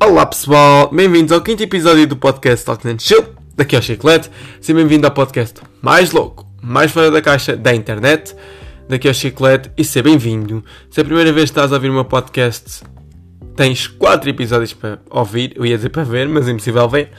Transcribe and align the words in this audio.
Olá 0.00 0.24
pessoal, 0.24 0.88
bem-vindos 0.92 1.32
ao 1.32 1.40
quinto 1.40 1.60
episódio 1.60 2.06
do 2.06 2.16
podcast 2.16 2.64
Talk 2.64 2.86
and 2.88 2.98
Chill. 3.00 3.34
Daqui 3.56 3.74
ao 3.74 3.82
Chiclete, 3.82 4.30
seja 4.60 4.78
bem-vindo 4.78 5.04
ao 5.06 5.12
podcast 5.12 5.60
mais 5.82 6.12
louco, 6.12 6.46
mais 6.62 6.92
fora 6.92 7.10
da 7.10 7.20
caixa 7.20 7.56
da 7.56 7.74
internet. 7.74 8.34
Daqui 8.88 9.08
ao 9.08 9.12
Chiclete 9.12 9.72
e 9.76 9.84
seja 9.84 10.04
bem-vindo. 10.04 10.64
Se 10.88 11.00
é 11.00 11.02
a 11.02 11.04
primeira 11.04 11.32
vez 11.32 11.50
que 11.50 11.58
estás 11.58 11.72
a 11.72 11.74
ouvir 11.74 11.90
o 11.90 11.94
meu 11.94 12.04
podcast, 12.04 12.84
tens 13.56 13.88
4 13.88 14.30
episódios 14.30 14.72
para 14.72 15.00
ouvir. 15.10 15.52
Eu 15.56 15.66
ia 15.66 15.76
dizer 15.76 15.88
para 15.88 16.04
ver, 16.04 16.28
mas 16.28 16.46
é 16.46 16.52
impossível 16.52 16.88
ver. 16.88 17.10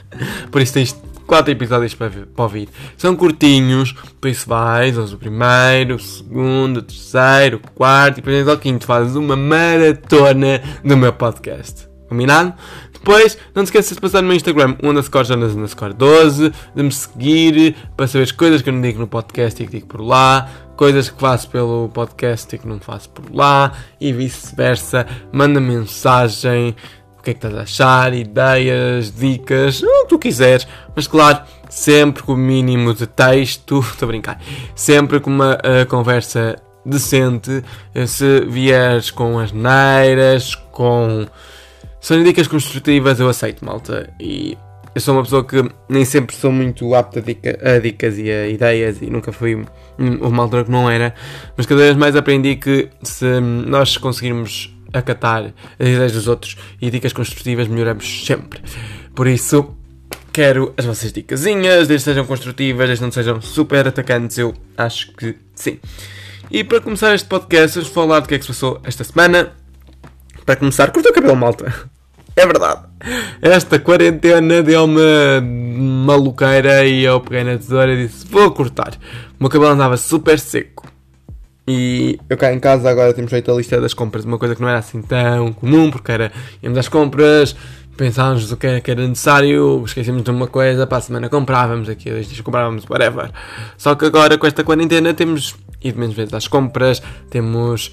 Por 0.50 0.62
isso 0.62 0.72
tens 0.72 0.98
4 1.26 1.52
episódios 1.52 1.94
para, 1.94 2.08
ver, 2.08 2.26
para 2.26 2.42
ouvir. 2.42 2.70
São 2.96 3.14
curtinhos, 3.14 3.94
por 4.18 4.28
isso 4.28 4.48
vais 4.48 4.96
ao 4.96 5.06
primeiro, 5.18 5.96
o 5.96 5.98
segundo, 5.98 6.78
o 6.78 6.82
terceiro, 6.82 7.58
o 7.58 7.70
quarto 7.72 8.18
e 8.18 8.22
depois 8.22 8.48
ao 8.48 8.56
quinto. 8.56 8.86
Fazes 8.86 9.14
uma 9.16 9.36
maratona 9.36 10.62
do 10.82 10.96
meu 10.96 11.12
podcast. 11.12 11.89
Combinado? 12.10 12.52
Depois, 12.92 13.38
não 13.54 13.62
te 13.62 13.66
esqueças 13.66 13.94
de 13.94 14.00
passar 14.00 14.20
no 14.20 14.26
meu 14.26 14.36
Instagram, 14.36 14.76
underscore 14.82 15.24
Jonas 15.24 15.54
underscore 15.54 15.94
12, 15.94 16.52
de 16.74 16.82
me 16.82 16.90
seguir 16.90 17.76
para 17.96 18.08
saber 18.08 18.24
as 18.24 18.32
coisas 18.32 18.60
que 18.60 18.68
eu 18.68 18.74
não 18.74 18.80
digo 18.82 18.98
no 18.98 19.06
podcast 19.06 19.62
e 19.62 19.66
que 19.66 19.72
digo 19.72 19.86
por 19.86 20.00
lá, 20.00 20.50
coisas 20.76 21.08
que 21.08 21.20
faço 21.20 21.48
pelo 21.48 21.88
podcast 21.88 22.52
e 22.52 22.58
que 22.58 22.66
não 22.66 22.80
faço 22.80 23.08
por 23.10 23.32
lá, 23.32 23.72
e 24.00 24.12
vice-versa. 24.12 25.06
Manda 25.32 25.60
mensagem, 25.60 26.74
o 27.16 27.22
que 27.22 27.30
é 27.30 27.32
que 27.32 27.38
estás 27.38 27.54
a 27.54 27.62
achar, 27.62 28.12
ideias, 28.12 29.14
dicas, 29.14 29.80
o 29.84 30.02
que 30.02 30.08
tu 30.08 30.18
quiseres, 30.18 30.66
mas 30.96 31.06
claro, 31.06 31.42
sempre 31.68 32.24
com 32.24 32.32
o 32.32 32.36
mínimo 32.36 32.92
de 32.92 33.06
texto, 33.06 33.78
estou 33.86 34.06
a 34.06 34.08
brincar, 34.08 34.42
sempre 34.74 35.20
com 35.20 35.30
uma 35.30 35.54
uh, 35.54 35.86
conversa 35.88 36.56
decente, 36.84 37.62
se 38.06 38.40
vieres 38.48 39.10
com 39.12 39.38
as 39.38 39.52
neiras, 39.52 40.54
com 40.54 41.26
são 42.00 42.22
dicas 42.22 42.48
construtivas, 42.48 43.20
eu 43.20 43.28
aceito, 43.28 43.64
malta. 43.64 44.12
E 44.18 44.56
eu 44.94 45.00
sou 45.00 45.14
uma 45.14 45.22
pessoa 45.22 45.44
que 45.44 45.56
nem 45.88 46.04
sempre 46.04 46.34
sou 46.34 46.50
muito 46.50 46.94
apta 46.94 47.20
a, 47.20 47.22
dica, 47.22 47.58
a 47.62 47.78
dicas 47.78 48.18
e 48.18 48.30
a 48.30 48.48
ideias 48.48 49.00
e 49.00 49.06
nunca 49.06 49.32
fui 49.32 49.64
uma 49.98 50.42
altura 50.42 50.64
que 50.64 50.70
não 50.70 50.90
era. 50.90 51.14
Mas 51.56 51.66
cada 51.66 51.80
vez 51.80 51.96
mais 51.96 52.16
aprendi 52.16 52.56
que 52.56 52.88
se 53.02 53.24
nós 53.40 53.96
conseguirmos 53.96 54.74
acatar 54.92 55.52
as 55.78 55.88
ideias 55.88 56.12
dos 56.12 56.26
outros 56.26 56.56
e 56.80 56.90
dicas 56.90 57.12
construtivas, 57.12 57.68
melhoramos 57.68 58.26
sempre. 58.26 58.60
Por 59.14 59.28
isso, 59.28 59.76
quero 60.32 60.72
as 60.76 60.84
vossas 60.84 61.12
dicasinhas, 61.12 61.86
desde 61.86 62.04
sejam 62.04 62.24
construtivas, 62.24 62.88
desde 62.88 63.04
não 63.04 63.12
sejam 63.12 63.40
super 63.40 63.86
atacantes, 63.86 64.38
eu 64.38 64.54
acho 64.76 65.12
que 65.12 65.36
sim. 65.54 65.78
E 66.50 66.64
para 66.64 66.80
começar 66.80 67.14
este 67.14 67.28
podcast, 67.28 67.78
vamos 67.78 67.92
falar 67.92 68.20
do 68.20 68.28
que 68.28 68.34
é 68.34 68.38
que 68.38 68.44
se 68.44 68.48
passou 68.48 68.80
esta 68.82 69.04
semana. 69.04 69.52
Para 70.44 70.56
começar, 70.56 70.90
cortou 70.90 71.12
o 71.12 71.14
cabelo, 71.14 71.36
malta. 71.36 71.89
É 72.40 72.46
verdade. 72.46 72.80
Esta 73.42 73.78
quarentena 73.78 74.62
deu-me 74.62 75.42
maluqueira 76.06 76.86
e 76.86 77.04
eu 77.04 77.20
peguei 77.20 77.44
na 77.44 77.58
tesoura 77.58 77.92
e 77.92 78.06
disse: 78.06 78.26
Vou 78.26 78.50
cortar. 78.50 78.94
O 79.38 79.42
meu 79.42 79.50
cabelo 79.50 79.72
andava 79.72 79.98
super 79.98 80.38
seco. 80.38 80.88
E 81.68 82.18
eu 82.30 82.38
cá 82.38 82.50
em 82.50 82.58
casa 82.58 82.88
agora 82.88 83.12
temos 83.12 83.30
feito 83.30 83.52
a 83.52 83.54
lista 83.54 83.78
das 83.78 83.92
compras, 83.92 84.24
uma 84.24 84.38
coisa 84.38 84.54
que 84.54 84.62
não 84.62 84.70
era 84.70 84.78
assim 84.78 85.02
tão 85.02 85.52
comum, 85.52 85.90
porque 85.90 86.10
era 86.10 86.32
íamos 86.62 86.78
às 86.78 86.88
compras, 86.88 87.54
pensávamos 87.94 88.50
o 88.50 88.56
que 88.56 88.66
era, 88.66 88.80
que 88.80 88.90
era 88.90 89.06
necessário, 89.06 89.84
esquecemos 89.84 90.24
de 90.24 90.30
uma 90.30 90.46
coisa, 90.46 90.86
para 90.86 90.96
a 90.96 91.00
semana 91.02 91.28
comprávamos, 91.28 91.90
aqui 91.90 92.10
dois 92.10 92.26
dias 92.26 92.40
comprávamos, 92.40 92.86
whatever. 92.88 93.30
Só 93.76 93.94
que 93.94 94.06
agora 94.06 94.38
com 94.38 94.46
esta 94.46 94.64
quarentena 94.64 95.12
temos 95.12 95.54
ido 95.84 96.00
menos 96.00 96.16
vezes 96.16 96.32
às 96.32 96.48
compras, 96.48 97.02
temos 97.28 97.92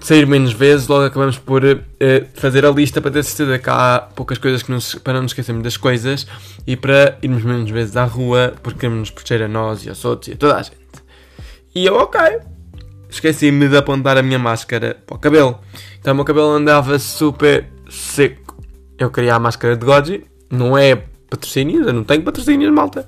sair 0.00 0.26
menos 0.26 0.52
vezes, 0.52 0.88
logo 0.88 1.04
acabamos 1.04 1.38
por 1.38 1.62
uh, 1.62 1.78
fazer 2.34 2.64
a 2.64 2.70
lista 2.70 3.00
para 3.00 3.10
ter 3.10 3.22
certeza 3.22 3.58
que 3.58 3.70
há 3.70 4.08
poucas 4.14 4.38
coisas 4.38 4.62
que 4.62 4.70
nos, 4.70 4.94
para 4.96 5.14
não 5.14 5.22
nos 5.22 5.32
esquecermos 5.32 5.62
das 5.62 5.76
coisas 5.76 6.26
e 6.66 6.76
para 6.76 7.18
irmos 7.22 7.42
menos 7.42 7.70
vezes 7.70 7.96
à 7.96 8.04
rua 8.04 8.54
porque 8.62 8.80
queremos 8.80 9.00
nos 9.00 9.10
proteger 9.10 9.42
a 9.42 9.48
nós 9.48 9.84
e 9.84 9.88
aos 9.88 10.04
outros 10.04 10.28
e 10.28 10.32
a 10.32 10.36
toda 10.36 10.56
a 10.56 10.62
gente. 10.62 10.76
E 11.74 11.86
eu, 11.86 11.94
ok, 11.96 12.20
esqueci-me 13.08 13.68
de 13.68 13.76
apontar 13.76 14.16
a 14.16 14.22
minha 14.22 14.38
máscara 14.38 14.96
para 15.06 15.16
o 15.16 15.18
cabelo. 15.18 15.58
Então 16.00 16.12
o 16.12 16.16
meu 16.16 16.24
cabelo 16.24 16.50
andava 16.50 16.98
super 16.98 17.66
seco. 17.88 18.56
Eu 18.98 19.10
queria 19.10 19.34
a 19.34 19.38
máscara 19.38 19.76
de 19.76 19.84
Goji, 19.84 20.24
não 20.50 20.76
é 20.76 20.96
patrocínio, 21.28 21.86
eu 21.86 21.92
não 21.92 22.04
tenho 22.04 22.22
patrocínios, 22.22 22.72
malta, 22.72 23.06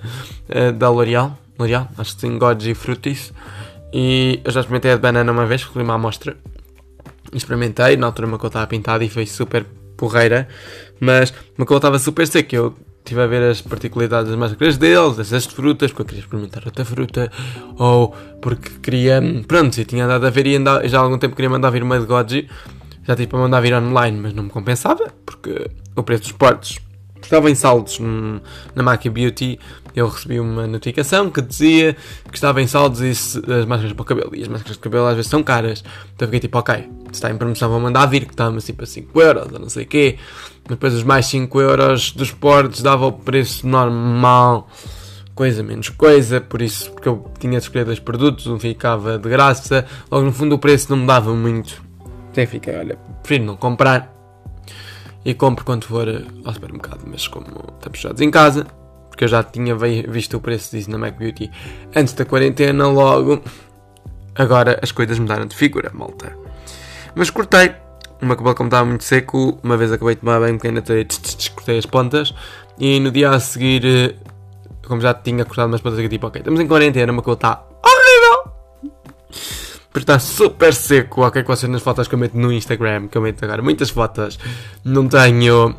uh, 0.48 0.72
da 0.72 0.88
L'Oreal. 0.90 1.38
L'Oreal, 1.58 1.88
acho 1.96 2.14
que 2.14 2.20
tem 2.22 2.38
Goji 2.38 2.74
Frutis. 2.74 3.32
E 3.92 4.40
eu 4.44 4.50
já 4.50 4.60
experimentei 4.60 4.92
a 4.92 4.94
de 4.94 5.02
banana 5.02 5.30
uma 5.30 5.44
vez, 5.44 5.62
fui 5.62 5.82
uma 5.82 5.94
amostra 5.94 6.36
experimentei, 7.32 7.96
na 7.96 8.06
altura 8.06 8.26
meu 8.26 8.38
cabelo 8.38 8.48
estava 8.48 8.66
pintado 8.66 9.04
e 9.04 9.08
foi 9.08 9.26
super 9.26 9.64
porreira, 9.96 10.48
mas 11.00 11.32
meu 11.56 11.66
cabelo 11.66 11.78
estava 11.78 11.98
super 11.98 12.26
seco. 12.26 12.54
Eu 12.54 12.76
estive 12.98 13.20
a 13.20 13.26
ver 13.26 13.42
as 13.50 13.60
particularidades 13.60 14.30
das 14.30 14.38
máscaras 14.38 14.76
deles, 14.76 15.16
dessas 15.16 15.44
frutas, 15.46 15.90
porque 15.90 16.02
eu 16.02 16.06
queria 16.06 16.20
experimentar 16.22 16.62
outra 16.64 16.84
fruta, 16.84 17.30
ou 17.76 18.14
porque 18.40 18.70
queria. 18.80 19.20
Pronto, 19.46 19.78
eu 19.78 19.84
tinha 19.84 20.04
andado 20.04 20.26
a 20.26 20.30
ver 20.30 20.46
e 20.46 20.56
andava, 20.56 20.86
já 20.88 20.98
há 20.98 21.02
algum 21.02 21.18
tempo 21.18 21.34
queria 21.34 21.50
mandar 21.50 21.70
vir 21.70 21.82
uma 21.82 21.98
de 21.98 22.06
Goji, 22.06 22.48
já 23.04 23.16
tive 23.16 23.28
para 23.28 23.40
mandar 23.40 23.60
vir 23.60 23.74
online, 23.74 24.18
mas 24.20 24.32
não 24.32 24.44
me 24.44 24.50
compensava, 24.50 25.12
porque 25.26 25.70
o 25.96 26.02
preço 26.02 26.22
dos 26.22 26.32
portos 26.32 26.78
estava 27.26 27.50
em 27.50 27.54
saldos 27.54 27.98
na 28.74 28.82
Maki 28.82 29.08
Beauty, 29.10 29.58
eu 29.94 30.08
recebi 30.08 30.40
uma 30.40 30.66
notificação 30.66 31.30
que 31.30 31.42
dizia 31.42 31.94
que 32.30 32.34
estava 32.34 32.62
em 32.62 32.66
saldos 32.66 33.00
e 33.00 33.10
as 33.10 33.66
máscaras 33.66 33.92
para 33.92 34.02
o 34.02 34.04
cabelo. 34.04 34.30
E 34.34 34.42
as 34.42 34.48
máscaras 34.48 34.76
de 34.76 34.82
cabelo 34.82 35.06
às 35.06 35.16
vezes 35.16 35.30
são 35.30 35.42
caras. 35.42 35.84
Então 36.14 36.26
fiquei 36.26 36.40
tipo, 36.40 36.58
ok, 36.58 36.74
se 36.76 37.14
está 37.14 37.30
em 37.30 37.36
promoção 37.36 37.68
vou 37.68 37.80
mandar 37.80 38.06
vir, 38.06 38.24
que 38.24 38.32
estava 38.32 38.56
tipo 38.58 38.82
a 38.82 38.86
5 38.86 39.20
euros 39.20 39.52
ou 39.52 39.58
não 39.58 39.68
sei 39.68 39.84
o 39.84 39.86
quê. 39.86 40.18
Depois 40.68 40.94
os 40.94 41.02
mais 41.02 41.26
5 41.26 41.60
euros 41.60 42.12
dos 42.12 42.30
portos 42.30 42.82
dava 42.82 43.06
o 43.06 43.12
preço 43.12 43.66
normal. 43.66 44.68
Coisa 45.34 45.62
menos 45.62 45.88
coisa, 45.88 46.40
por 46.42 46.60
isso, 46.60 46.90
porque 46.92 47.08
eu 47.08 47.26
tinha 47.38 47.58
de 47.58 47.64
escolher 47.64 47.86
dois 47.86 47.98
produtos, 47.98 48.46
um 48.46 48.58
ficava 48.58 49.18
de 49.18 49.30
graça, 49.30 49.86
logo 50.10 50.26
no 50.26 50.32
fundo 50.32 50.54
o 50.54 50.58
preço 50.58 50.90
não 50.90 50.98
mudava 50.98 51.34
muito. 51.34 51.82
Até 52.30 52.44
fiquei, 52.44 52.76
olha, 52.76 52.98
prefiro 53.22 53.44
não 53.44 53.56
comprar 53.56 54.11
e 55.24 55.34
compro 55.34 55.64
quando 55.64 55.84
for 55.84 56.08
ao 56.44 56.52
supermercado. 56.52 57.02
Mas 57.06 57.28
como 57.28 57.46
estamos 57.46 57.98
fechados 57.98 58.20
em 58.20 58.30
casa, 58.30 58.66
porque 59.08 59.24
eu 59.24 59.28
já 59.28 59.42
tinha 59.42 59.76
visto 59.76 60.36
o 60.36 60.40
preço 60.40 60.76
disso 60.76 60.90
na 60.90 60.98
Mac 60.98 61.16
Beauty 61.16 61.50
antes 61.94 62.14
da 62.14 62.24
quarentena, 62.24 62.88
logo 62.88 63.42
agora 64.34 64.78
as 64.82 64.92
coisas 64.92 65.18
mudaram 65.18 65.46
de 65.46 65.54
figura, 65.54 65.90
malta. 65.92 66.36
Mas 67.14 67.30
cortei, 67.30 67.74
meu 68.22 68.36
cabelo 68.36 68.54
como 68.54 68.68
estava 68.68 68.86
muito 68.86 69.04
seco, 69.04 69.58
uma 69.62 69.76
vez 69.76 69.92
acabei 69.92 70.14
de 70.14 70.20
tomar 70.20 70.40
bem 70.40 70.54
um 70.54 70.58
pequeno 70.58 70.82
cortei 71.54 71.78
as 71.78 71.86
pontas 71.86 72.34
e 72.78 72.98
no 73.00 73.10
dia 73.10 73.30
a 73.30 73.40
seguir, 73.40 73.84
eh, 73.84 74.14
como 74.86 75.00
já 75.00 75.12
tinha 75.12 75.44
cortado 75.44 75.68
umas 75.68 75.80
pontas, 75.80 75.98
eu 75.98 76.08
tipo, 76.08 76.26
ok, 76.26 76.40
estamos 76.40 76.60
em 76.60 76.66
quarentena, 76.66 77.12
o 77.12 77.14
meu 77.14 77.22
cabelo 77.22 77.34
está 77.34 77.64
horrível! 77.84 79.61
Porque 79.92 80.04
está 80.04 80.18
super 80.18 80.72
seco. 80.72 81.22
Ok, 81.22 81.42
que 81.42 81.48
vocês 81.48 81.70
nas 81.70 81.82
fotos 81.82 82.08
que 82.08 82.14
eu 82.14 82.18
meto 82.18 82.36
no 82.36 82.50
Instagram, 82.52 83.08
que 83.08 83.18
eu 83.18 83.22
meto 83.22 83.44
agora 83.44 83.62
muitas 83.62 83.90
fotos, 83.90 84.38
não 84.84 85.06
tenho 85.06 85.76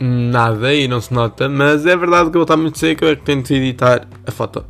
nada 0.00 0.74
e 0.74 0.88
não 0.88 1.00
se 1.00 1.12
nota, 1.12 1.48
mas 1.48 1.86
é 1.86 1.96
verdade 1.96 2.30
que 2.30 2.36
ele 2.36 2.44
está 2.44 2.56
muito 2.56 2.78
seco. 2.78 3.04
Eu 3.04 3.10
é 3.10 3.16
que 3.16 3.22
tento 3.22 3.52
editar 3.52 4.06
a 4.26 4.30
foto 4.30 4.64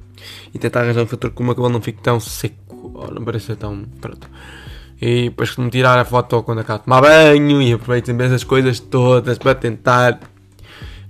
e 0.52 0.58
tentar 0.58 0.80
arranjar 0.80 1.02
um 1.02 1.06
fator 1.06 1.30
que 1.30 1.40
o 1.40 1.44
meu 1.44 1.54
cabelo 1.54 1.72
não 1.72 1.80
fique 1.80 2.02
tão 2.02 2.20
seco, 2.20 2.92
ou 2.94 3.12
não 3.12 3.24
pareça 3.24 3.56
tão. 3.56 3.84
Pronto. 4.00 4.28
E 5.00 5.30
depois 5.30 5.54
que 5.54 5.60
me 5.60 5.70
tirar 5.70 5.98
a 5.98 6.04
foto 6.04 6.42
quando 6.42 6.58
acabo 6.58 6.80
de 6.80 6.84
tomar 6.84 7.00
banho 7.00 7.62
e 7.62 7.72
aproveito 7.72 8.10
essas 8.20 8.44
coisas 8.44 8.80
todas 8.80 9.38
para 9.38 9.54
tentar 9.54 10.18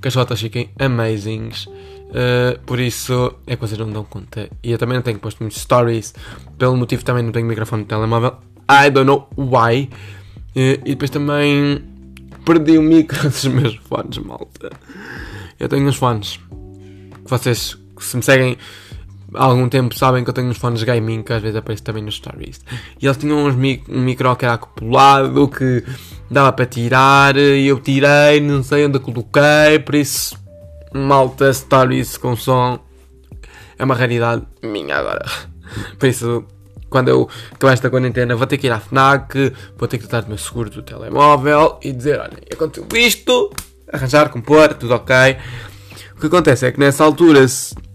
que 0.00 0.08
as 0.08 0.14
fotos 0.14 0.40
fiquem 0.40 0.70
amazings. 0.78 1.68
Uh, 2.08 2.58
por 2.64 2.80
isso 2.80 3.34
é 3.46 3.54
que 3.54 3.60
vocês 3.60 3.78
não 3.78 3.90
dão 3.90 4.04
conta. 4.04 4.48
E 4.62 4.72
eu 4.72 4.78
também 4.78 4.96
não 4.96 5.02
tenho 5.02 5.18
posto 5.18 5.40
muitos 5.40 5.60
stories. 5.60 6.14
Pelo 6.56 6.76
motivo 6.76 7.04
também 7.04 7.22
não 7.22 7.32
tenho 7.32 7.46
microfone 7.46 7.82
no 7.82 7.88
telemóvel. 7.88 8.36
I 8.70 8.90
don't 8.90 9.06
know 9.06 9.28
why. 9.36 9.88
Uh, 10.56 10.80
e 10.84 10.90
depois 10.90 11.10
também 11.10 11.84
perdi 12.44 12.78
o 12.78 12.82
micro 12.82 13.22
dos 13.28 13.44
meus 13.44 13.76
fones, 13.76 14.18
malta. 14.18 14.70
Eu 15.60 15.68
tenho 15.68 15.86
uns 15.86 15.96
fones 15.96 16.38
que 17.24 17.30
vocês, 17.30 17.76
que 17.96 18.04
se 18.04 18.16
me 18.16 18.22
seguem 18.22 18.56
há 19.34 19.44
algum 19.44 19.68
tempo, 19.68 19.94
sabem 19.94 20.24
que 20.24 20.30
eu 20.30 20.34
tenho 20.34 20.48
uns 20.48 20.56
fones 20.56 20.82
gaming 20.82 21.22
que 21.22 21.32
às 21.32 21.42
vezes 21.42 21.56
aparecem 21.56 21.84
também 21.84 22.02
nos 22.02 22.16
stories. 22.16 22.60
E 23.00 23.06
eles 23.06 23.18
tinham 23.18 23.44
uns 23.44 23.54
mic 23.54 23.84
um 23.90 24.00
micro 24.00 24.34
que 24.36 24.46
era 24.46 24.54
acoplado, 24.54 25.48
que 25.48 25.84
dava 26.30 26.52
para 26.52 26.64
tirar, 26.64 27.36
e 27.36 27.66
eu 27.66 27.78
tirei, 27.80 28.40
não 28.40 28.62
sei 28.62 28.86
onde 28.86 28.98
coloquei, 28.98 29.78
por 29.84 29.94
isso 29.94 30.47
malta 30.92 31.52
stories 31.52 32.16
com 32.16 32.36
som 32.36 32.78
é 33.78 33.84
uma 33.84 33.94
raridade 33.94 34.42
minha 34.62 34.96
agora. 34.96 35.24
Por 35.98 36.08
isso, 36.08 36.44
quando 36.88 37.08
eu 37.08 37.28
acabar 37.52 37.72
esta 37.72 37.90
quarentena, 37.90 38.34
vou 38.34 38.46
ter 38.46 38.58
que 38.58 38.66
ir 38.66 38.70
à 38.70 38.80
FNAC, 38.80 39.52
vou 39.76 39.86
ter 39.86 39.98
que 39.98 40.06
tratar 40.06 40.24
do 40.24 40.28
meu 40.28 40.38
seguro 40.38 40.70
do 40.70 40.82
telemóvel 40.82 41.78
e 41.82 41.92
dizer: 41.92 42.18
olha, 42.18 42.38
aconteceu 42.52 42.86
isto, 42.94 43.52
arranjar, 43.92 44.30
compor, 44.30 44.74
tudo 44.74 44.94
ok. 44.94 45.14
O 46.16 46.20
que 46.20 46.26
acontece 46.26 46.66
é 46.66 46.72
que 46.72 46.80
nessa 46.80 47.04
altura 47.04 47.46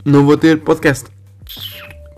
não 0.06 0.26
vou 0.26 0.38
ter 0.38 0.60
podcast. 0.60 1.10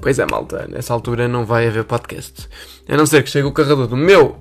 Pois 0.01 0.19
é, 0.19 0.25
malta, 0.29 0.67
nessa 0.69 0.93
altura 0.93 1.27
não 1.27 1.45
vai 1.45 1.67
haver 1.67 1.83
podcast. 1.83 2.47
A 2.87 2.95
não 2.95 3.07
ser 3.07 3.23
que 3.23 3.29
chegue 3.29 3.47
o 3.47 3.51
carregador 3.51 3.87
do 3.87 3.97
meu 3.97 4.37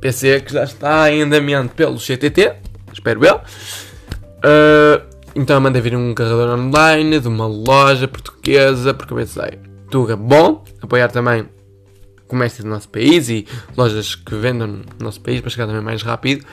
PC 0.00 0.40
que 0.40 0.52
já 0.52 0.64
está 0.64 1.10
em 1.12 1.22
andamento 1.22 1.74
pelo 1.74 1.98
CTT 1.98 2.74
espero 2.94 3.24
eu. 3.24 3.36
Uh, 3.36 5.13
então 5.34 5.56
eu 5.56 5.60
mandei 5.60 5.82
vir 5.82 5.96
um 5.96 6.14
carregador 6.14 6.58
online 6.58 7.20
de 7.20 7.28
uma 7.28 7.46
loja 7.46 8.06
portuguesa, 8.06 8.94
porque 8.94 9.12
eu 9.12 9.16
pensei, 9.16 9.58
Tuga, 9.90 10.16
bom, 10.16 10.64
apoiar 10.80 11.08
também 11.08 11.42
o 11.42 12.26
comércio 12.26 12.62
do 12.64 12.70
nosso 12.70 12.88
país 12.88 13.28
e 13.28 13.46
lojas 13.76 14.14
que 14.14 14.34
vendam 14.34 14.66
no 14.66 14.84
nosso 14.98 15.20
país 15.20 15.40
para 15.40 15.50
chegar 15.50 15.66
também 15.66 15.82
mais 15.82 16.02
rápido 16.02 16.44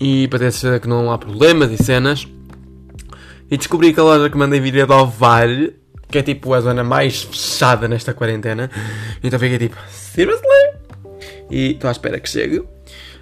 e 0.00 0.28
para 0.28 0.40
ter 0.40 0.52
certeza 0.52 0.80
que 0.80 0.88
não 0.88 1.10
há 1.10 1.18
problemas 1.18 1.70
e 1.70 1.82
cenas. 1.82 2.26
E 3.50 3.56
descobri 3.56 3.92
que 3.92 4.00
a 4.00 4.02
loja 4.02 4.28
que 4.28 4.36
mandei 4.36 4.60
vir 4.60 4.76
é 4.78 4.86
de 4.86 4.92
Ovar, 4.92 5.48
que 6.10 6.18
é 6.18 6.22
tipo 6.22 6.52
a 6.52 6.60
zona 6.60 6.82
mais 6.82 7.22
fechada 7.22 7.86
nesta 7.86 8.12
quarentena. 8.12 8.70
Então 9.22 9.38
fiquei 9.38 9.58
tipo, 9.58 9.76
seriously? 9.88 10.46
E 11.50 11.72
estou 11.72 11.88
à 11.88 11.92
espera 11.92 12.18
que 12.18 12.28
chegue. 12.28 12.62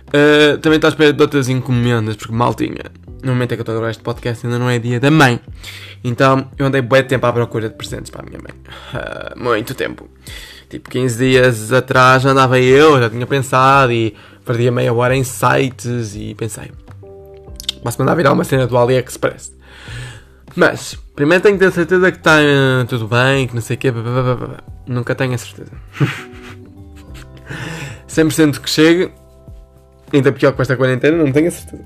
Uh, 0.09 0.59
também 0.59 0.77
estou 0.77 0.89
à 0.89 0.91
espera 0.91 1.12
de 1.12 1.23
outras 1.23 1.49
encomendas, 1.49 2.17
porque 2.17 2.33
mal 2.33 2.55
tinha. 2.55 2.85
No 3.23 3.33
momento 3.33 3.53
em 3.53 3.56
que 3.56 3.61
eu 3.61 3.62
estou 3.62 3.75
a 3.75 3.79
gravar 3.79 3.91
este 3.91 4.03
podcast 4.03 4.47
ainda 4.47 4.59
não 4.59 4.69
é 4.69 4.79
dia 4.79 5.01
da 5.01 5.11
mãe. 5.11 5.41
Então 6.03 6.51
eu 6.59 6.67
andei 6.67 6.83
bem 6.83 7.03
tempo 7.05 7.27
à 7.27 7.33
procura 7.33 7.69
de 7.69 7.75
presentes 7.75 8.11
para 8.11 8.23
a 8.23 8.25
minha 8.25 8.39
mãe. 8.39 8.53
Uh, 8.93 9.43
muito 9.43 9.75
tempo. 9.75 10.09
Tipo 10.69 10.91
15 10.91 11.19
dias 11.19 11.73
atrás 11.73 12.25
andava 12.27 12.59
eu, 12.61 12.99
já 13.01 13.09
tinha 13.09 13.27
pensado 13.27 13.93
e 13.93 14.15
perdia 14.45 14.71
meia 14.71 14.93
hora 14.93 15.17
em 15.17 15.25
sites 15.25 16.15
e 16.15 16.35
pensei. 16.35 16.71
Posso 17.83 17.99
mandar 17.99 18.15
virar 18.15 18.33
uma 18.33 18.45
cena 18.45 18.67
do 18.67 18.77
AliExpress. 18.77 19.53
Mas, 20.56 20.97
primeiro 21.17 21.43
tenho 21.43 21.59
que 21.59 21.65
ter 21.65 21.73
certeza 21.73 22.12
que 22.12 22.19
está 22.19 22.37
uh, 22.39 22.85
tudo 22.87 23.09
bem, 23.09 23.47
que 23.47 23.55
não 23.55 23.62
sei 23.62 23.77
o 23.77 23.79
quê. 23.79 23.93
Nunca 24.87 25.15
tenho 25.15 25.35
a 25.35 25.39
certeza. 25.39 25.73
100% 28.09 28.61
que 28.61 28.71
chegue, 28.71 29.11
ainda 30.17 30.33
pior 30.33 30.51
que 30.51 30.57
com 30.57 30.63
esta 30.63 30.77
quarentena, 30.77 31.17
não 31.17 31.33
tenho 31.33 31.49
a 31.49 31.51
certeza. 31.51 31.85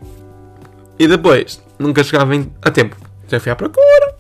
E 0.98 1.06
depois, 1.06 1.62
nunca 1.78 2.02
chegava 2.02 2.32
a 2.62 2.70
tempo. 2.70 2.96
Já 3.28 3.38
fui 3.38 3.52
à 3.52 3.56
procura, 3.56 4.14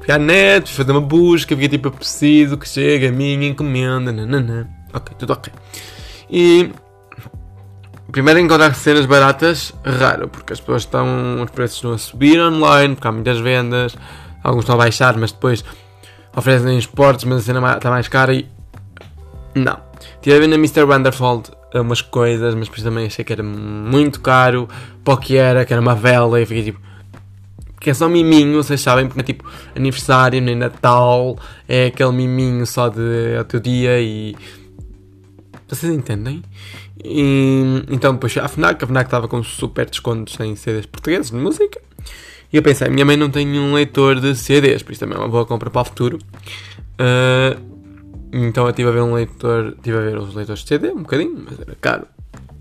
fui 0.00 0.12
à 0.12 0.18
net, 0.18 0.68
fui 0.68 0.84
fazer 0.84 0.92
uma 0.92 1.00
busca, 1.00 1.54
vi 1.56 1.68
tipo, 1.68 1.90
preciso 1.90 2.58
que 2.58 2.68
chegue 2.68 3.06
a 3.06 3.12
minha 3.12 3.48
encomenda, 3.48 4.12
nananã. 4.12 4.68
Ok, 4.92 5.16
tudo 5.18 5.32
ok. 5.32 5.52
E 6.30 6.70
primeiro 8.12 8.38
encontrar 8.40 8.74
cenas 8.74 9.06
baratas, 9.06 9.72
raro, 9.84 10.28
porque 10.28 10.52
as 10.52 10.60
pessoas 10.60 10.82
estão, 10.82 11.42
os 11.42 11.50
preços 11.50 11.76
estão 11.76 11.92
a 11.92 11.98
subir 11.98 12.40
online, 12.40 12.94
porque 12.94 13.08
há 13.08 13.12
muitas 13.12 13.38
vendas, 13.38 13.96
alguns 14.42 14.64
estão 14.64 14.74
a 14.74 14.78
baixar, 14.78 15.16
mas 15.16 15.32
depois 15.32 15.64
oferecem 16.36 16.76
esportes, 16.78 17.24
mas 17.24 17.38
a 17.38 17.42
cena 17.42 17.76
está 17.76 17.90
mais 17.90 18.08
cara 18.08 18.34
e. 18.34 18.46
Não. 19.54 19.89
Tive 20.20 20.44
a 20.44 20.48
na 20.48 20.56
Mr. 20.56 20.84
Wonderful 20.84 21.42
umas 21.74 22.02
coisas, 22.02 22.54
mas 22.54 22.68
depois 22.68 22.82
também 22.82 23.06
achei 23.06 23.24
que 23.24 23.32
era 23.32 23.42
muito 23.42 24.20
caro 24.20 24.68
para 25.04 25.16
que 25.18 25.36
era, 25.36 25.64
que 25.64 25.72
era 25.72 25.80
uma 25.80 25.94
vela, 25.94 26.40
e 26.40 26.46
fiquei 26.46 26.64
tipo. 26.64 26.80
Que 27.80 27.90
é 27.90 27.94
só 27.94 28.08
miminho, 28.08 28.62
vocês 28.62 28.80
sabem, 28.80 29.06
porque 29.06 29.20
é 29.20 29.24
tipo 29.24 29.50
aniversário, 29.74 30.40
nem 30.42 30.54
Natal, 30.54 31.38
é 31.66 31.86
aquele 31.86 32.12
miminho 32.12 32.66
só 32.66 32.88
de 32.88 33.36
ao 33.38 33.44
teu 33.44 33.60
dia 33.60 34.00
e. 34.00 34.36
Vocês 35.66 35.90
entendem? 35.92 36.42
E, 37.02 37.84
então 37.88 38.12
depois 38.12 38.36
à 38.36 38.48
FNAC, 38.48 38.84
a 38.84 38.86
FNAC 38.86 39.06
estava 39.06 39.28
com 39.28 39.42
super 39.42 39.88
descontos 39.88 40.38
em 40.40 40.54
CDs 40.56 40.84
portugueses 40.84 41.30
de 41.30 41.36
música. 41.36 41.80
E 42.52 42.56
eu 42.56 42.62
pensei, 42.62 42.88
minha 42.88 43.04
mãe 43.04 43.16
não 43.16 43.30
tem 43.30 43.58
um 43.58 43.74
leitor 43.74 44.20
de 44.20 44.34
CDs, 44.34 44.82
por 44.82 44.92
isso 44.92 45.00
também 45.00 45.16
é 45.16 45.20
uma 45.20 45.28
boa 45.28 45.46
compra 45.46 45.70
para 45.70 45.82
o 45.82 45.84
futuro. 45.84 46.18
Uh, 46.98 47.69
então 48.32 48.64
eu 48.64 48.70
estive 48.70 48.88
a 48.88 48.92
ver 48.92 49.02
um 49.02 49.14
leitor, 49.14 49.74
estive 49.76 49.96
a 49.96 50.00
ver 50.00 50.18
os 50.18 50.34
leitores 50.34 50.62
de 50.62 50.68
CD 50.68 50.90
um 50.90 51.02
bocadinho, 51.02 51.44
mas 51.48 51.60
era 51.60 51.76
caro. 51.80 52.06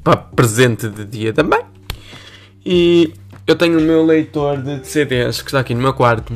Para 0.03 0.17
presente 0.17 0.89
de 0.89 1.05
dia 1.05 1.33
também. 1.33 1.61
E 2.65 3.13
eu 3.45 3.55
tenho 3.55 3.79
o 3.79 3.81
meu 3.81 4.05
leitor 4.05 4.57
de 4.57 4.85
CDs 4.87 5.41
que 5.41 5.49
está 5.49 5.59
aqui 5.59 5.73
no 5.73 5.81
meu 5.81 5.93
quarto 5.93 6.33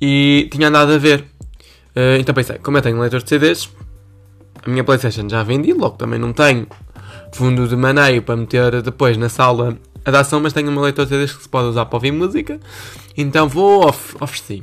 e 0.00 0.48
tinha 0.50 0.68
andado 0.68 0.92
a 0.92 0.98
ver. 0.98 1.20
Uh, 1.94 2.16
então 2.18 2.34
pensei, 2.34 2.58
como 2.58 2.78
eu 2.78 2.82
tenho 2.82 2.96
um 2.96 3.00
leitor 3.00 3.22
de 3.22 3.28
CDs, 3.28 3.70
a 4.64 4.68
minha 4.70 4.82
Playstation 4.82 5.28
já 5.28 5.42
vendi, 5.42 5.72
logo 5.72 5.96
também 5.96 6.18
não 6.18 6.32
tenho 6.32 6.66
fundo 7.32 7.66
de 7.68 7.76
maneio 7.76 8.22
para 8.22 8.36
meter 8.36 8.82
depois 8.82 9.16
na 9.16 9.28
sala 9.28 9.76
a 10.04 10.10
dar 10.10 10.24
som, 10.24 10.40
mas 10.40 10.52
tenho 10.52 10.70
meu 10.72 10.82
leitor 10.82 11.04
de 11.06 11.10
CDs 11.10 11.32
que 11.32 11.42
se 11.42 11.48
pode 11.48 11.68
usar 11.68 11.86
para 11.86 11.96
ouvir 11.96 12.12
música. 12.12 12.58
Então 13.16 13.48
vou 13.48 13.86
of 13.88 14.16
oferecer 14.20 14.62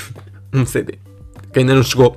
um 0.52 0.66
CD 0.66 0.98
que 1.52 1.58
ainda 1.58 1.74
não 1.74 1.82
chegou. 1.82 2.16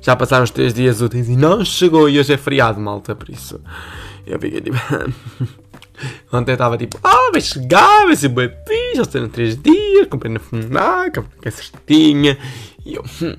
Já 0.00 0.16
passaram 0.16 0.44
os 0.44 0.50
3 0.50 0.72
dias 0.72 1.00
úteis 1.00 1.28
e 1.28 1.36
não 1.36 1.64
chegou 1.64 2.08
e 2.08 2.18
hoje 2.18 2.32
é 2.32 2.36
feriado, 2.36 2.80
malta, 2.80 3.14
por 3.14 3.28
isso. 3.28 3.60
Eu 4.26 4.38
fiquei 4.38 4.60
tipo. 4.60 4.78
Ontem 6.32 6.52
estava 6.52 6.78
tipo, 6.78 6.98
ah, 7.04 7.30
vai 7.30 7.40
chegar, 7.42 8.06
vai 8.06 8.16
ser 8.16 8.28
bem 8.28 8.48
fixe, 8.66 8.96
já 8.96 9.04
serão 9.04 9.28
3 9.28 9.60
dias, 9.60 10.06
comprei 10.08 10.32
na 10.32 10.40
FNAC, 10.40 11.22
que 11.42 11.48
é 11.48 11.50
certinha. 11.50 12.38
E 12.86 12.94
eu, 12.94 13.04
hum, 13.22 13.36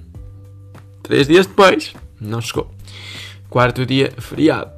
3 1.02 1.28
dias 1.28 1.48
depois, 1.48 1.94
não 2.20 2.40
chegou. 2.40 2.72
Quarto 3.50 3.86
dia, 3.86 4.14
feriado. 4.20 4.72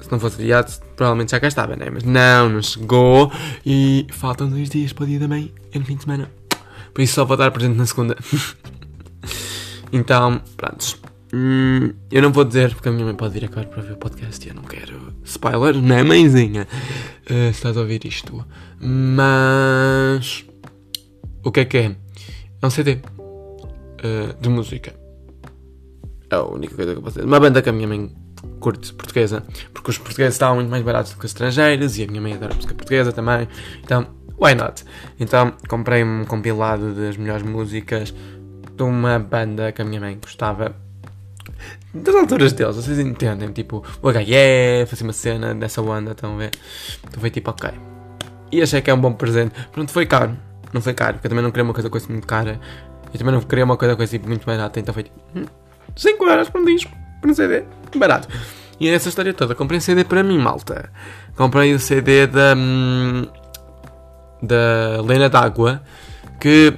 Se 0.00 0.10
não 0.10 0.18
fosse 0.18 0.36
feriado, 0.36 0.72
provavelmente 0.96 1.30
já 1.30 1.38
cá 1.38 1.46
estava, 1.46 1.76
né? 1.76 1.88
Mas 1.92 2.02
não, 2.02 2.48
não 2.48 2.62
chegou. 2.62 3.30
E 3.64 4.06
faltam 4.10 4.48
2 4.48 4.68
dias 4.68 4.92
para 4.92 5.04
o 5.04 5.06
dia 5.06 5.20
da 5.20 5.28
mãe, 5.28 5.54
é 5.72 5.78
no 5.78 5.84
fim 5.84 5.94
de 5.94 6.02
semana. 6.02 6.30
Por 6.92 7.02
isso 7.02 7.14
só 7.14 7.24
vou 7.24 7.36
dar 7.36 7.50
presente 7.52 7.76
na 7.76 7.86
segunda. 7.86 8.16
então, 9.92 10.42
prontos. 10.56 10.98
Hum, 11.32 11.92
eu 12.10 12.22
não 12.22 12.32
vou 12.32 12.44
dizer 12.44 12.74
porque 12.74 12.88
a 12.88 12.92
minha 12.92 13.04
mãe 13.04 13.14
pode 13.14 13.34
vir 13.34 13.44
agora 13.44 13.66
para 13.66 13.82
ver 13.82 13.92
o 13.92 13.96
podcast 13.96 14.44
e 14.44 14.50
eu 14.50 14.54
não 14.54 14.64
quero 14.64 15.14
spoiler, 15.24 15.76
não 15.76 15.96
é 15.96 16.02
mãezinha? 16.02 16.66
Uh, 17.30 17.50
estás 17.50 17.76
a 17.76 17.80
ouvir 17.80 18.04
isto. 18.04 18.44
Mas. 18.80 20.44
O 21.44 21.52
que 21.52 21.60
é 21.60 21.64
que 21.64 21.78
é? 21.78 21.96
É 22.60 22.66
um 22.66 22.70
CD 22.70 22.94
uh, 22.94 24.40
de 24.40 24.48
música. 24.48 24.92
É 26.30 26.34
a 26.34 26.42
única 26.42 26.74
coisa 26.74 26.92
que 26.92 26.98
eu 26.98 27.02
posso 27.02 27.16
dizer. 27.16 27.26
Uma 27.26 27.38
banda 27.38 27.62
que 27.62 27.68
a 27.68 27.72
minha 27.72 27.86
mãe 27.86 28.12
curte 28.58 28.92
portuguesa, 28.92 29.44
porque 29.72 29.90
os 29.90 29.98
portugueses 29.98 30.34
estavam 30.34 30.56
muito 30.56 30.68
mais 30.68 30.82
baratos 30.82 31.12
do 31.12 31.18
que 31.18 31.26
os 31.26 31.30
estrangeiros 31.30 31.96
e 31.98 32.04
a 32.04 32.06
minha 32.06 32.20
mãe 32.20 32.34
adora 32.34 32.54
música 32.54 32.74
portuguesa 32.74 33.12
também. 33.12 33.48
Então, 33.84 34.06
why 34.36 34.54
not? 34.54 34.84
Então, 35.18 35.52
comprei 35.68 36.02
um 36.02 36.24
compilado 36.24 36.92
das 36.92 37.16
melhores 37.16 37.44
músicas 37.44 38.12
de 38.76 38.82
uma 38.82 39.18
banda 39.18 39.70
que 39.72 39.80
a 39.80 39.84
minha 39.84 40.00
mãe 40.00 40.18
gostava 40.20 40.74
das 41.94 42.14
alturas 42.14 42.52
deles, 42.52 42.76
vocês 42.76 42.98
entendem? 42.98 43.50
Tipo, 43.52 43.84
o 44.02 44.10
HF, 44.10 44.92
assim 44.94 45.04
uma 45.04 45.12
cena 45.12 45.54
dessa 45.54 45.82
onda, 45.82 46.12
estão 46.12 46.34
a 46.34 46.38
ver? 46.38 46.50
Então 47.06 47.20
foi 47.20 47.30
tipo, 47.30 47.50
ok. 47.50 47.70
E 48.52 48.62
achei 48.62 48.80
que 48.80 48.90
é 48.90 48.94
um 48.94 49.00
bom 49.00 49.12
presente. 49.12 49.54
Pronto, 49.72 49.90
foi 49.92 50.06
caro. 50.06 50.36
Não 50.72 50.80
foi 50.80 50.94
caro, 50.94 51.14
porque 51.14 51.26
eu 51.26 51.30
também 51.30 51.42
não 51.42 51.50
queria 51.50 51.64
uma 51.64 51.74
coisa 51.74 51.90
com 51.90 51.98
muito 52.08 52.26
cara. 52.26 52.60
Eu 53.12 53.18
também 53.18 53.34
não 53.34 53.40
queria 53.40 53.64
uma 53.64 53.76
coisa 53.76 53.96
com 53.96 54.06
tipo, 54.06 54.28
muito 54.28 54.46
barata, 54.46 54.78
então 54.78 54.94
foi 54.94 55.04
tipo, 55.04 55.18
5 55.96 56.24
hum, 56.24 56.28
euros 56.28 56.48
para 56.48 56.60
um 56.60 56.64
disco, 56.64 56.92
para 57.20 57.30
um 57.30 57.34
CD, 57.34 57.64
barato. 57.96 58.28
E 58.78 58.88
é 58.88 58.94
essa 58.94 59.08
história 59.08 59.34
toda, 59.34 59.54
comprei 59.54 59.78
um 59.78 59.80
CD 59.80 60.04
para 60.04 60.22
mim, 60.22 60.38
malta. 60.38 60.90
Comprei 61.36 61.74
o 61.74 61.78
CD 61.78 62.26
da. 62.26 62.54
Hum, 62.56 63.26
da 64.42 65.02
Lena 65.02 65.28
D'Água, 65.28 65.82
que 66.40 66.72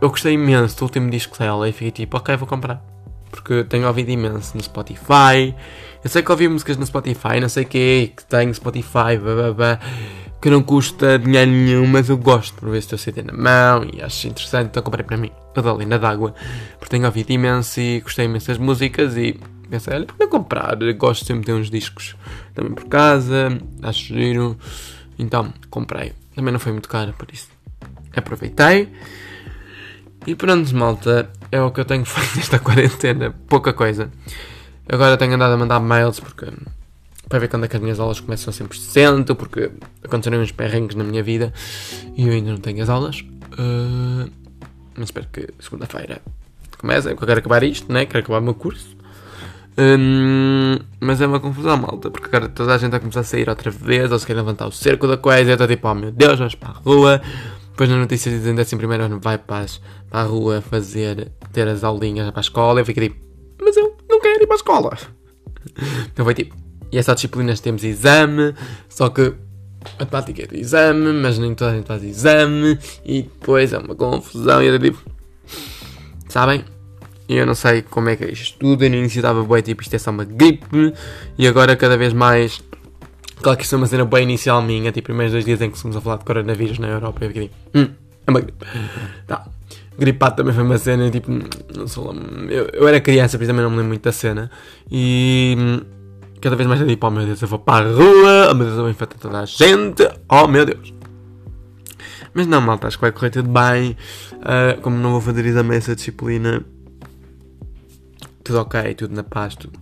eu 0.00 0.10
gostei 0.10 0.34
imenso 0.34 0.76
do 0.78 0.82
último 0.84 1.10
disco 1.10 1.38
dela 1.38 1.68
e 1.68 1.72
fiquei 1.72 1.90
tipo, 1.90 2.16
ok, 2.16 2.36
vou 2.36 2.46
comprar 2.46 2.80
porque 3.30 3.64
tenho 3.64 3.86
ouvido 3.86 4.10
imenso 4.10 4.56
no 4.56 4.62
Spotify. 4.62 5.54
Eu 6.02 6.10
sei 6.10 6.22
que 6.22 6.30
ouvi 6.30 6.48
músicas 6.48 6.76
no 6.76 6.86
Spotify, 6.86 7.40
não 7.40 7.48
sei 7.48 7.64
o 7.64 7.66
que, 7.66 8.12
que 8.16 8.24
tenho 8.24 8.54
Spotify, 8.54 9.18
blá, 9.54 9.78
que 10.40 10.48
não 10.48 10.62
custa 10.62 11.18
dinheiro 11.18 11.50
nenhum, 11.50 11.86
mas 11.86 12.08
eu 12.08 12.16
gosto 12.16 12.54
por 12.54 12.70
ver 12.70 12.80
se 12.80 12.94
estou 12.94 12.98
CD 12.98 13.22
na 13.22 13.32
mão 13.32 13.88
e 13.92 14.00
acho 14.00 14.28
interessante, 14.28 14.68
então 14.68 14.82
comprei 14.82 15.04
para 15.04 15.16
mim 15.16 15.30
a 15.56 15.60
da 15.60 15.72
Lina 15.72 15.98
d'Água, 15.98 16.34
porque 16.78 16.90
tenho 16.90 17.06
ouvido 17.06 17.30
imenso 17.30 17.80
e 17.80 18.00
gostei 18.00 18.26
imenso 18.26 18.46
das 18.46 18.58
músicas 18.58 19.16
e 19.16 19.38
pensei, 19.68 19.94
olha, 19.94 20.06
não 20.18 20.28
comprar? 20.28 20.76
Gosto 20.94 21.24
sempre 21.24 21.40
de 21.40 21.46
ter 21.46 21.54
uns 21.54 21.68
discos 21.68 22.14
também 22.54 22.72
por 22.72 22.84
casa, 22.84 23.58
acho 23.82 24.14
giro, 24.14 24.56
então 25.18 25.52
comprei. 25.68 26.12
Também 26.34 26.52
não 26.52 26.60
foi 26.60 26.70
muito 26.70 26.88
caro, 26.88 27.12
por 27.18 27.28
isso 27.32 27.48
aproveitei. 28.14 28.88
E 30.28 30.34
pronto, 30.34 30.76
malta, 30.76 31.30
é 31.50 31.58
o 31.58 31.70
que 31.70 31.80
eu 31.80 31.86
tenho 31.86 32.04
feito 32.06 32.36
nesta 32.36 32.58
quarentena. 32.58 33.34
Pouca 33.48 33.72
coisa. 33.72 34.10
Agora 34.86 35.16
tenho 35.16 35.32
andado 35.32 35.54
a 35.54 35.56
mandar 35.56 35.80
mails 35.80 36.20
porque 36.20 36.52
para 37.26 37.38
ver 37.38 37.48
quando 37.48 37.64
é 37.64 37.68
que 37.68 37.76
as 37.76 37.80
minhas 37.80 37.98
aulas 37.98 38.20
começam 38.20 38.50
a 38.50 38.68
100%, 38.68 39.34
porque 39.34 39.70
aconteceram 40.04 40.42
uns 40.42 40.52
perrengues 40.52 40.96
na 40.96 41.02
minha 41.02 41.22
vida 41.22 41.50
e 42.14 42.26
eu 42.26 42.34
ainda 42.34 42.50
não 42.50 42.58
tenho 42.58 42.82
as 42.82 42.90
aulas. 42.90 43.20
Uh, 43.54 44.30
mas 44.94 45.04
espero 45.04 45.28
que 45.32 45.48
segunda-feira 45.60 46.20
comece, 46.76 47.10
eu 47.10 47.16
quero 47.16 47.38
acabar 47.38 47.62
isto, 47.62 47.90
né? 47.90 48.04
quero 48.04 48.18
acabar 48.18 48.40
o 48.40 48.44
meu 48.44 48.54
curso. 48.54 48.98
Um, 49.78 50.76
mas 51.00 51.22
é 51.22 51.26
uma 51.26 51.40
confusão, 51.40 51.78
malta, 51.78 52.10
porque 52.10 52.26
agora 52.26 52.50
toda 52.50 52.74
a 52.74 52.78
gente 52.78 52.90
vai 52.90 53.00
começar 53.00 53.20
a 53.20 53.24
sair 53.24 53.48
outra 53.48 53.70
vez, 53.70 54.12
ou 54.12 54.18
se 54.18 54.26
quer 54.26 54.34
levantar 54.34 54.66
o 54.66 54.72
cerco 54.72 55.08
da 55.08 55.16
coisa, 55.16 55.50
eu 55.50 55.54
estou 55.54 55.66
tipo, 55.66 55.88
oh 55.88 55.94
meu 55.94 56.12
Deus, 56.12 56.38
vamos 56.38 56.54
para 56.54 56.68
a 56.68 56.72
rua. 56.72 57.22
Depois 57.78 57.90
na 57.90 57.96
notícia 57.98 58.28
dizem 58.28 58.56
décimo 58.56 58.80
primeiro 58.80 59.04
ano 59.04 59.20
vai 59.20 59.38
para, 59.38 59.62
as, 59.62 59.80
para 60.10 60.22
a 60.22 60.22
rua 60.24 60.60
fazer, 60.60 61.30
ter 61.52 61.68
as 61.68 61.84
aulinhas 61.84 62.28
para 62.32 62.40
a 62.40 62.42
escola. 62.42 62.80
Eu 62.80 62.84
fico 62.84 63.00
tipo, 63.00 63.16
mas 63.62 63.76
eu 63.76 63.96
não 64.10 64.20
quero 64.20 64.42
ir 64.42 64.46
para 64.48 64.56
a 64.56 64.58
escola. 64.58 64.98
Então 66.12 66.24
foi 66.24 66.34
tipo, 66.34 66.56
e 66.90 66.98
essas 66.98 67.14
disciplinas 67.14 67.60
temos 67.60 67.84
exame, 67.84 68.52
só 68.88 69.08
que 69.10 69.32
matemática 69.96 70.42
é 70.42 70.46
do 70.48 70.56
exame, 70.56 71.12
mas 71.12 71.38
nem 71.38 71.54
toda 71.54 71.70
a 71.70 71.74
gente 71.76 71.86
faz 71.86 72.02
exame, 72.02 72.76
e 73.04 73.22
depois 73.22 73.72
é 73.72 73.78
uma 73.78 73.94
confusão, 73.94 74.60
e 74.60 74.66
era 74.66 74.78
tipo. 74.78 74.98
Sabem? 76.28 76.64
E 77.28 77.36
eu 77.36 77.46
não 77.46 77.54
sei 77.54 77.82
como 77.82 78.08
é 78.08 78.16
que 78.16 78.24
é 78.24 78.32
isto 78.32 78.58
tudo. 78.58 78.82
Eu 78.82 78.90
no 78.90 78.96
início 78.96 79.20
estava 79.20 79.44
bem, 79.44 79.62
tipo, 79.62 79.82
isto 79.82 79.94
é 79.94 79.98
só 79.98 80.10
uma 80.10 80.24
gripe, 80.24 80.94
e 81.36 81.46
agora 81.46 81.76
cada 81.76 81.96
vez 81.96 82.12
mais. 82.12 82.60
Claro 83.42 83.56
que 83.56 83.64
isto 83.64 83.74
é 83.74 83.78
uma 83.78 83.86
cena 83.86 84.04
bem 84.04 84.24
inicial 84.24 84.60
minha, 84.62 84.90
tipo, 84.90 85.06
primeiros 85.06 85.32
dois 85.32 85.44
dias 85.44 85.60
em 85.60 85.66
que 85.66 85.70
começamos 85.70 85.96
a 85.96 86.00
falar 86.00 86.16
de 86.16 86.24
coronavírus 86.24 86.78
na 86.78 86.88
Europa, 86.88 87.24
eu 87.24 87.28
fiquei 87.28 87.50
hum, 87.74 87.88
é 88.26 88.30
uma 88.30 88.40
gripe. 88.40 88.64
Tá. 89.26 89.46
Gripado 89.98 90.36
também 90.36 90.54
foi 90.54 90.62
uma 90.62 90.78
cena, 90.78 91.10
tipo, 91.10 91.30
não 91.30 91.86
sei 91.86 92.02
lá, 92.02 92.12
eu, 92.48 92.68
eu 92.72 92.88
era 92.88 93.00
criança, 93.00 93.36
por 93.36 93.42
isso 93.42 93.50
também 93.50 93.64
não 93.64 93.70
me 93.70 93.76
lembro 93.76 93.88
muito 93.88 94.02
da 94.02 94.12
cena, 94.12 94.50
e 94.90 95.56
hum, 95.58 95.80
cada 96.40 96.54
vez 96.54 96.68
mais 96.68 96.80
é 96.80 96.86
tipo, 96.86 97.06
oh 97.06 97.10
meu 97.10 97.26
Deus, 97.26 97.42
eu 97.42 97.48
vou 97.48 97.58
para 97.58 97.86
a 97.86 97.92
rua, 97.92 98.48
oh 98.50 98.54
meu 98.54 98.66
Deus, 98.66 98.76
eu 98.76 98.82
vou 98.82 98.90
infectar 98.90 99.18
toda 99.18 99.40
a 99.40 99.44
gente, 99.44 100.08
oh 100.28 100.46
meu 100.46 100.64
Deus. 100.64 100.94
Mas 102.32 102.46
não, 102.46 102.60
malta, 102.60 102.86
acho 102.86 102.96
que 102.96 103.00
vai 103.02 103.12
correr 103.12 103.30
tudo 103.30 103.48
bem, 103.48 103.96
uh, 104.34 104.80
como 104.82 104.96
não 104.96 105.10
vou 105.10 105.20
fazer 105.20 105.44
exame 105.44 105.74
essa 105.74 105.96
disciplina, 105.96 106.64
tudo 108.44 108.60
ok, 108.60 108.94
tudo 108.94 109.14
na 109.14 109.24
paz, 109.24 109.56
tudo. 109.56 109.78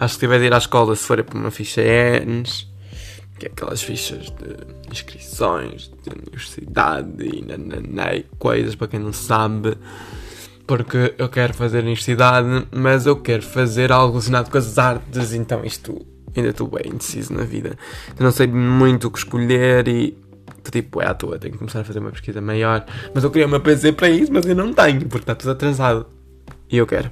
Acho 0.00 0.14
que 0.14 0.20
tiver 0.20 0.38
de 0.38 0.46
ir 0.46 0.54
à 0.54 0.58
escola, 0.58 0.96
se 0.96 1.04
for 1.04 1.22
para 1.22 1.38
uma 1.38 1.50
ficha 1.50 1.82
ENS, 1.82 2.66
que 3.38 3.46
é 3.46 3.48
aquelas 3.48 3.82
fichas 3.82 4.26
de 4.30 4.90
inscrições 4.90 5.90
de 6.02 6.10
universidade 6.10 7.24
e 7.24 7.44
nananã, 7.44 8.22
coisas 8.38 8.74
para 8.74 8.88
quem 8.88 9.00
não 9.00 9.12
sabe, 9.12 9.76
porque 10.66 11.14
eu 11.18 11.28
quero 11.28 11.52
fazer 11.52 11.80
universidade, 11.80 12.66
mas 12.72 13.06
eu 13.06 13.16
quero 13.16 13.42
fazer 13.42 13.92
algo 13.92 14.12
relacionado 14.12 14.50
com 14.50 14.58
as 14.58 14.78
artes, 14.78 15.32
então 15.32 15.64
isto 15.64 16.06
ainda 16.36 16.50
estou 16.50 16.68
bem 16.68 16.92
indeciso 16.92 17.32
na 17.32 17.44
vida. 17.44 17.76
Eu 18.18 18.24
não 18.24 18.32
sei 18.32 18.46
muito 18.46 19.08
o 19.08 19.10
que 19.10 19.18
escolher 19.18 19.86
e 19.88 20.16
tipo, 20.70 21.02
é 21.02 21.06
à 21.06 21.14
toa, 21.14 21.38
tenho 21.38 21.52
que 21.52 21.58
começar 21.58 21.80
a 21.80 21.84
fazer 21.84 21.98
uma 21.98 22.10
pesquisa 22.10 22.40
maior, 22.40 22.86
mas 23.14 23.22
eu 23.22 23.30
queria 23.30 23.46
uma 23.46 23.60
PC 23.60 23.92
para 23.92 24.08
isso, 24.08 24.32
mas 24.32 24.46
eu 24.46 24.54
não 24.54 24.72
tenho, 24.72 25.00
porque 25.02 25.18
está 25.18 25.34
tudo 25.34 25.50
atrasado. 25.50 26.06
E 26.70 26.78
eu 26.78 26.86
quero 26.86 27.10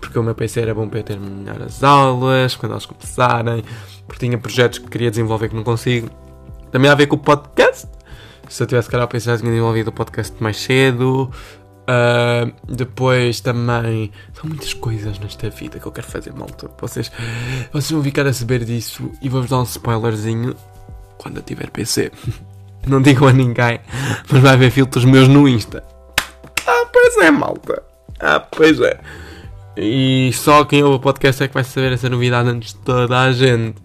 porque 0.00 0.18
o 0.18 0.22
meu 0.22 0.34
PC 0.34 0.60
era 0.60 0.74
bom 0.74 0.88
para 0.88 1.00
eu 1.00 1.04
ter 1.04 1.20
melhor 1.20 1.60
as 1.62 1.84
aulas, 1.84 2.56
quando 2.56 2.72
elas 2.72 2.86
começarem, 2.86 3.62
porque 4.10 4.26
tinha 4.26 4.36
projetos 4.36 4.80
que 4.80 4.88
queria 4.88 5.08
desenvolver 5.08 5.48
que 5.48 5.54
não 5.54 5.62
consigo. 5.62 6.10
Também 6.72 6.90
a 6.90 6.94
ver 6.96 7.06
com 7.06 7.14
o 7.14 7.18
podcast. 7.18 7.86
Se 8.48 8.60
eu 8.60 8.66
tivesse 8.66 8.90
cara 8.90 9.04
o 9.04 9.08
PC 9.08 9.26
já 9.26 9.38
tinha 9.38 9.50
desenvolvido 9.50 9.88
o 9.88 9.92
podcast 9.92 10.34
mais 10.42 10.56
cedo. 10.56 11.30
Uh, 11.82 12.52
depois 12.68 13.40
também 13.40 14.10
são 14.34 14.48
muitas 14.48 14.74
coisas 14.74 15.16
nesta 15.20 15.48
vida 15.48 15.78
que 15.78 15.86
eu 15.86 15.92
quero 15.92 16.08
fazer, 16.08 16.32
malta. 16.32 16.68
Vocês, 16.80 17.10
vocês 17.72 17.92
vão 17.92 18.02
ficar 18.02 18.26
a 18.26 18.32
saber 18.32 18.64
disso 18.64 19.12
e 19.22 19.28
vou-vos 19.28 19.48
dar 19.48 19.60
um 19.60 19.62
spoilerzinho 19.62 20.56
quando 21.16 21.36
eu 21.36 21.42
tiver 21.44 21.70
PC. 21.70 22.10
Não 22.88 23.00
digam 23.00 23.28
a 23.28 23.32
ninguém, 23.32 23.78
mas 24.28 24.42
vai 24.42 24.54
haver 24.54 24.72
filtros 24.72 25.04
meus 25.04 25.28
no 25.28 25.46
Insta. 25.46 25.84
Ah, 26.66 26.86
pois 26.92 27.16
é, 27.18 27.30
malta. 27.30 27.80
Ah, 28.18 28.40
pois 28.40 28.80
é. 28.80 28.98
E 29.82 30.30
só 30.34 30.62
quem 30.66 30.82
ouve 30.82 30.96
o 30.96 31.00
podcast 31.00 31.42
é 31.42 31.48
que 31.48 31.54
vai 31.54 31.64
saber 31.64 31.92
essa 31.92 32.06
novidade 32.10 32.50
antes 32.50 32.74
de 32.74 32.80
toda 32.80 33.18
a 33.18 33.32
gente. 33.32 33.76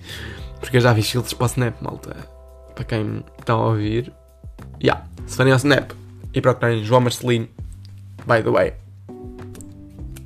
Porque 0.60 0.76
eu 0.76 0.82
já 0.82 0.92
vi 0.92 1.02
filtros 1.02 1.34
para 1.34 1.46
o 1.46 1.48
Snap, 1.48 1.82
malta. 1.82 2.18
Para 2.76 2.84
quem 2.84 3.24
está 3.40 3.54
a 3.54 3.68
ouvir. 3.68 4.12
Yeah. 4.84 5.06
Se 5.26 5.38
forem 5.38 5.54
ao 5.54 5.58
Snap 5.58 5.92
e 6.34 6.42
procurarem 6.42 6.84
João 6.84 7.00
Marcelino, 7.00 7.48
by 8.28 8.44
the 8.44 8.50
way, 8.50 8.74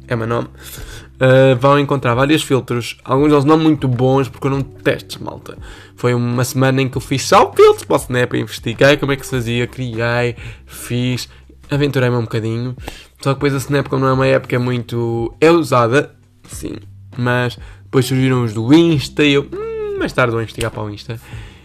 é 0.07 0.15
meu 0.15 0.25
nome, 0.25 0.47
uh, 0.47 1.55
vão 1.59 1.77
encontrar 1.77 2.15
vários 2.15 2.41
filtros. 2.41 2.97
Alguns 3.03 3.29
deles 3.29 3.45
não 3.45 3.59
muito 3.59 3.87
bons, 3.87 4.27
porque 4.27 4.47
eu 4.47 4.51
não 4.51 4.63
testes, 4.63 5.17
malta. 5.17 5.55
Foi 5.95 6.15
uma 6.15 6.43
semana 6.43 6.81
em 6.81 6.89
que 6.89 6.97
eu 6.97 7.01
fiz 7.01 7.21
só 7.27 7.53
filtros 7.53 7.85
para 7.85 7.95
o 7.95 7.99
Snap, 7.99 8.33
investiguei 8.33 8.97
como 8.97 9.11
é 9.11 9.15
que 9.15 9.23
se 9.23 9.31
fazia, 9.35 9.67
criei, 9.67 10.35
fiz, 10.65 11.29
aventurei-me 11.69 12.15
um 12.15 12.23
bocadinho. 12.23 12.75
Só 13.21 13.33
que 13.33 13.39
depois 13.41 13.53
a 13.71 13.83
como 13.83 14.01
não 14.01 14.09
é 14.09 14.13
uma 14.13 14.27
época 14.27 14.57
muito. 14.59 15.33
é 15.41 15.51
usada, 15.51 16.15
sim, 16.43 16.75
mas 17.17 17.57
depois 17.83 18.05
surgiram 18.05 18.43
os 18.43 18.53
do 18.53 18.73
Insta 18.73 19.23
e 19.23 19.33
eu, 19.33 19.43
hum, 19.43 19.97
mais 19.97 20.13
tarde 20.13 20.31
vou 20.31 20.41
investigar 20.41 20.71
para 20.71 20.83
o 20.83 20.89
Insta. 20.89 21.19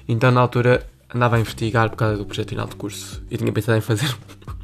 Então 0.08 0.30
na 0.30 0.40
altura 0.40 0.86
andava 1.14 1.36
a 1.36 1.40
investigar 1.40 1.90
por 1.90 1.96
causa 1.96 2.16
do 2.16 2.26
projeto 2.26 2.50
final 2.50 2.66
de 2.66 2.74
curso 2.74 3.22
e 3.30 3.36
tinha 3.36 3.52
pensado 3.52 3.78
em 3.78 3.80
fazer 3.80 4.14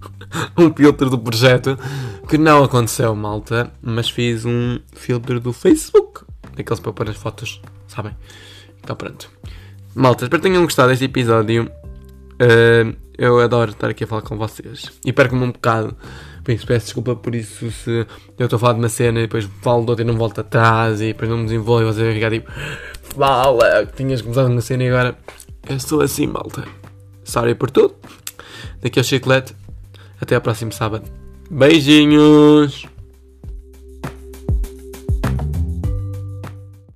um 0.58 0.72
filtro 0.74 1.08
do 1.08 1.18
projeto 1.18 1.78
que 2.28 2.36
não 2.36 2.64
aconteceu, 2.64 3.14
malta, 3.14 3.72
mas 3.80 4.10
fiz 4.10 4.44
um 4.44 4.80
filtro 4.92 5.38
do 5.38 5.52
Facebook, 5.52 6.24
daqueles 6.56 6.80
para 6.80 6.92
pôr 6.92 7.08
as 7.08 7.16
fotos, 7.16 7.60
sabem? 7.86 8.16
Então 8.82 8.96
pronto. 8.96 9.30
Malta, 9.94 10.24
espero 10.24 10.42
que 10.42 10.48
tenham 10.48 10.62
gostado 10.62 10.90
deste 10.90 11.04
episódio. 11.04 11.70
Uh, 12.40 12.96
eu 13.18 13.38
adoro 13.38 13.72
estar 13.72 13.90
aqui 13.90 14.04
a 14.04 14.06
falar 14.06 14.22
com 14.22 14.36
vocês. 14.38 14.90
E 15.04 15.12
perco-me 15.12 15.44
um 15.44 15.52
bocado. 15.52 15.94
Por 16.42 16.52
isso, 16.52 16.66
peço 16.66 16.86
desculpa 16.86 17.14
por 17.14 17.34
isso 17.34 17.70
se 17.70 18.06
eu 18.38 18.46
estou 18.46 18.56
a 18.56 18.60
falar 18.60 18.72
de 18.72 18.78
uma 18.78 18.88
cena 18.88 19.18
e 19.18 19.22
depois 19.22 19.46
falo 19.60 19.84
de 19.84 19.90
outra 19.90 20.04
e 20.04 20.06
não 20.06 20.16
volto 20.16 20.40
atrás 20.40 21.02
e 21.02 21.08
depois 21.08 21.30
não 21.30 21.36
me 21.36 21.44
desenvolvo 21.44 21.82
e 21.82 21.92
você 21.92 22.02
vai 22.02 22.14
ficar 22.14 22.30
tipo 22.30 22.50
fala, 23.14 23.84
que 23.84 23.92
tinhas 23.92 24.22
começado 24.22 24.48
na 24.48 24.62
cena 24.62 24.84
e 24.84 24.88
agora 24.88 25.18
eu 25.68 25.78
sou 25.78 26.00
assim, 26.00 26.26
malta. 26.26 26.64
Sorry 27.24 27.54
por 27.54 27.70
tudo. 27.70 27.94
Daqui 28.80 28.98
ao 28.98 29.04
chiclete. 29.04 29.54
Até 30.18 30.34
ao 30.34 30.40
próximo 30.40 30.72
sábado. 30.72 31.04
Beijinhos! 31.50 32.86